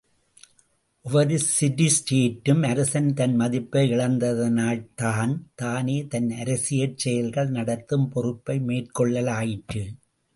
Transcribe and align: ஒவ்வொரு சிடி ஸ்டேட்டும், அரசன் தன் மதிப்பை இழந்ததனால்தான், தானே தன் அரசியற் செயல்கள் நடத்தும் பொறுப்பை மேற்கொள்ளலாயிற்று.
ஒவ்வொரு 1.05 1.39
சிடி 1.59 1.87
ஸ்டேட்டும், 1.87 2.63
அரசன் 2.63 3.13
தன் 3.13 3.35
மதிப்பை 3.35 3.91
இழந்ததனால்தான், 3.91 5.33
தானே 5.55 5.97
தன் 6.07 6.29
அரசியற் 6.31 6.97
செயல்கள் 6.97 7.49
நடத்தும் 7.49 8.09
பொறுப்பை 8.09 8.57
மேற்கொள்ளலாயிற்று. 8.59 9.83